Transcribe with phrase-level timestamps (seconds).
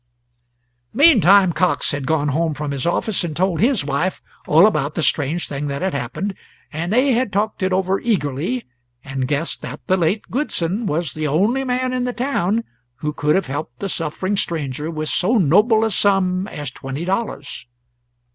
[0.95, 5.03] Meantime Cox had gone home from his office and told his wife all about the
[5.03, 6.33] strange thing that had happened,
[6.73, 8.65] and they had talked it over eagerly,
[9.03, 12.63] and guessed that the late Goodson was the only man in the town
[12.95, 17.67] who could have helped a suffering stranger with so noble a sum as twenty dollars.